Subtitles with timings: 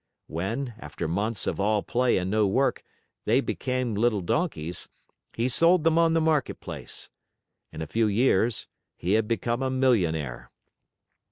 [0.25, 2.81] When, after months of all play and no work,
[3.25, 4.89] they became little donkeys,
[5.35, 7.11] he sold them on the market place.
[7.71, 8.65] In a few years,
[8.97, 10.49] he had become a millionaire.